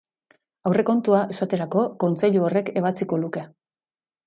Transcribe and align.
Aurrekontua, 0.69 1.19
esaterako, 1.35 1.85
Kontseilu 2.05 2.43
horrek 2.49 2.73
ebatziko 2.83 3.23
luke. 3.27 3.47